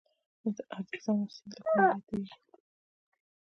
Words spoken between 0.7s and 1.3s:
ادرسکن